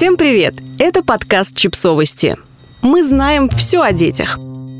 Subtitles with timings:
[0.00, 0.54] Всем привет!
[0.78, 2.38] Это подкаст «Чипсовости».
[2.80, 4.38] Мы знаем все о детях.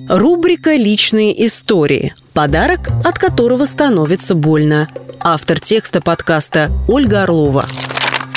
[0.08, 2.14] Рубрика «Личные истории».
[2.32, 4.88] Подарок, от которого становится больно.
[5.20, 7.66] Автор текста подкаста Ольга Орлова.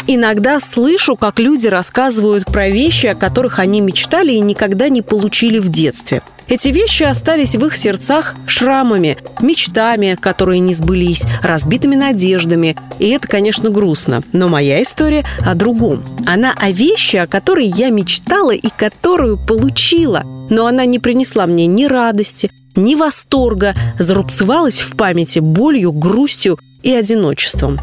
[0.07, 5.60] Иногда слышу, как люди рассказывают про вещи, о которых они мечтали и никогда не получили
[5.60, 6.22] в детстве.
[6.47, 12.76] Эти вещи остались в их сердцах шрамами, мечтами, которые не сбылись, разбитыми надеждами.
[12.99, 14.21] И это, конечно, грустно.
[14.33, 16.03] Но моя история о другом.
[16.26, 20.23] Она о вещи, о которой я мечтала и которую получила.
[20.49, 26.91] Но она не принесла мне ни радости, ни восторга, зарубцевалась в памяти болью, грустью и
[26.91, 27.80] одиночеством.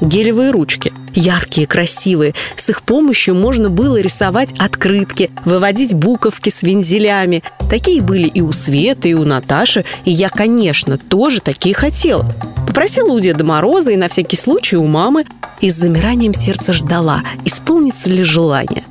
[0.00, 0.92] Гелевые ручки.
[1.14, 2.34] Яркие, красивые.
[2.56, 7.42] С их помощью можно было рисовать открытки, выводить буковки с вензелями.
[7.70, 9.84] Такие были и у Светы, и у Наташи.
[10.04, 12.26] И я, конечно, тоже такие хотела.
[12.66, 15.24] Попросила у Деда Мороза и на всякий случай у мамы.
[15.60, 18.82] И с замиранием сердца ждала, исполнится ли желание.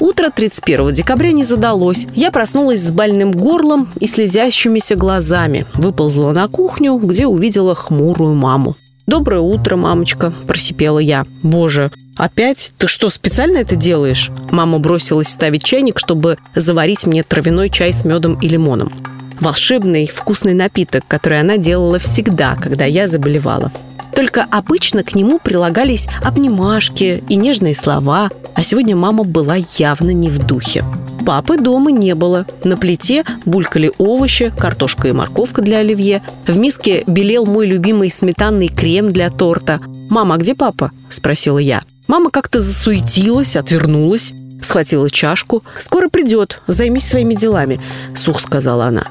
[0.00, 2.06] Утро 31 декабря не задалось.
[2.14, 5.66] Я проснулась с больным горлом и слезящимися глазами.
[5.74, 8.76] Выползла на кухню, где увидела хмурую маму.
[9.08, 11.24] «Доброе утро, мамочка»,– просипела я.
[11.42, 12.74] «Боже, опять?
[12.76, 18.04] Ты что, специально это делаешь?» Мама бросилась ставить чайник, чтобы заварить мне травяной чай с
[18.04, 18.92] медом и лимоном.
[19.40, 23.72] Волшебный, вкусный напиток, который она делала всегда, когда я заболевала.
[24.14, 30.28] Только обычно к нему прилагались обнимашки и нежные слова, а сегодня мама была явно не
[30.28, 30.84] в духе.
[31.28, 32.46] Папы дома не было.
[32.64, 36.22] На плите булькали овощи, картошка и морковка для оливье.
[36.46, 39.78] В миске белел мой любимый сметанный крем для торта.
[40.08, 41.82] «Мама, а где папа?»– спросила я.
[42.06, 45.62] Мама как-то засуетилась, отвернулась, схватила чашку.
[45.78, 47.78] «Скоро придет, займись своими делами»,–
[48.14, 49.04] сух сказала она.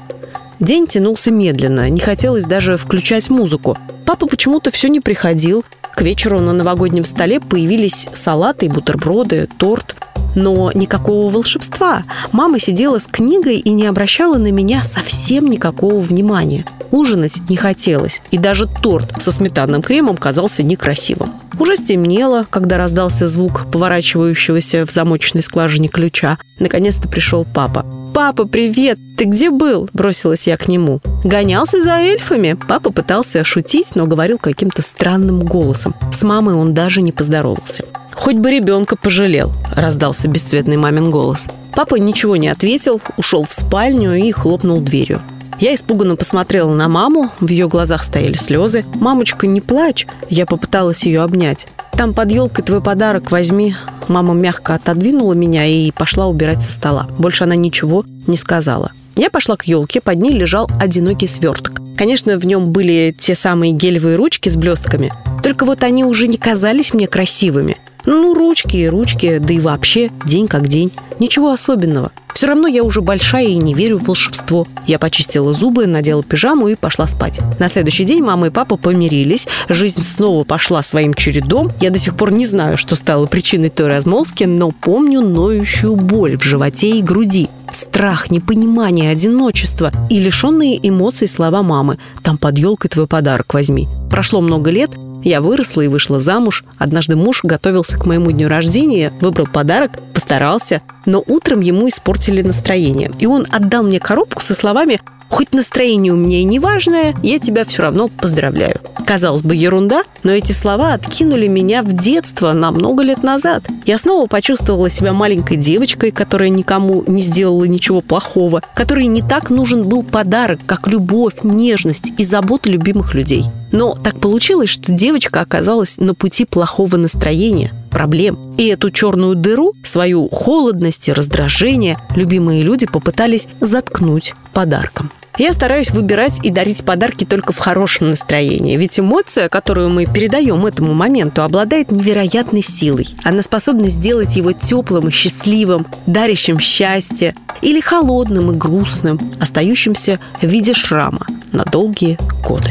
[0.58, 3.78] День тянулся медленно, не хотелось даже включать музыку.
[4.06, 5.64] Папа почему-то все не приходил.
[5.94, 9.94] К вечеру на новогоднем столе появились салаты, бутерброды, торт
[10.34, 12.02] но никакого волшебства.
[12.32, 16.64] Мама сидела с книгой и не обращала на меня совсем никакого внимания.
[16.90, 21.32] Ужинать не хотелось, и даже торт со сметанным кремом казался некрасивым.
[21.58, 26.38] Уже стемнело, когда раздался звук поворачивающегося в замочной скважине ключа.
[26.58, 27.84] Наконец-то пришел папа.
[28.18, 28.98] «Папа, привет!
[29.16, 31.00] Ты где был?»– бросилась я к нему.
[31.22, 32.58] «Гонялся за эльфами».
[32.66, 35.94] Папа пытался шутить, но говорил каким-то странным голосом.
[36.12, 37.84] С мамой он даже не поздоровался.
[38.12, 41.46] «Хоть бы ребенка пожалел»,– раздался бесцветный мамин голос.
[41.76, 45.20] Папа ничего не ответил, ушел в спальню и хлопнул дверью.
[45.60, 48.84] Я испуганно посмотрела на маму, в ее глазах стояли слезы.
[48.96, 51.68] «Мамочка, не плачь!» Я попыталась ее обнять.
[51.98, 53.74] «Там под елкой твой подарок возьми».
[54.06, 57.08] Мама мягко отодвинула меня и пошла убирать со стола.
[57.18, 58.92] Больше она ничего не сказала.
[59.16, 61.82] Я пошла к елке, под ней лежал одинокий сверток.
[61.96, 65.12] Конечно, в нем были те самые гелевые ручки с блестками.
[65.42, 67.78] Только вот они уже не казались мне красивыми.
[68.06, 70.92] Ну, ручки и ручки, да и вообще день как день.
[71.18, 72.12] Ничего особенного.
[72.38, 74.64] Все равно я уже большая и не верю в волшебство.
[74.86, 77.40] Я почистила зубы, надела пижаму и пошла спать.
[77.58, 79.48] На следующий день мама и папа помирились.
[79.68, 81.72] Жизнь снова пошла своим чередом.
[81.80, 86.38] Я до сих пор не знаю, что стало причиной той размолвки, но помню ноющую боль
[86.38, 87.48] в животе и груди.
[87.72, 91.98] Страх, непонимание, одиночество и лишенные эмоций слова мамы.
[92.22, 93.88] Там под елкой твой подарок возьми.
[94.12, 94.90] Прошло много лет,
[95.22, 96.64] я выросла и вышла замуж.
[96.78, 103.10] Однажды муж готовился к моему дню рождения, выбрал подарок, постарался, но утром ему испортили настроение.
[103.18, 104.98] И он отдал мне коробку со словами
[105.28, 108.76] Хоть настроение у меня и неважное, я тебя все равно поздравляю.
[109.06, 113.62] Казалось бы, ерунда, но эти слова откинули меня в детство на много лет назад.
[113.84, 119.50] Я снова почувствовала себя маленькой девочкой, которая никому не сделала ничего плохого, которой не так
[119.50, 123.44] нужен был подарок, как любовь, нежность и забота любимых людей.
[123.72, 128.54] Но так получилось, что девочка оказалась на пути плохого настроения, проблем.
[128.56, 135.10] И эту черную дыру, свою холодность и раздражение, любимые люди попытались заткнуть подарком.
[135.38, 140.66] Я стараюсь выбирать и дарить подарки только в хорошем настроении, ведь эмоция, которую мы передаем
[140.66, 143.06] этому моменту, обладает невероятной силой.
[143.22, 150.46] Она способна сделать его теплым и счастливым, дарящим счастье, или холодным и грустным, остающимся в
[150.46, 152.70] виде шрама на долгие годы.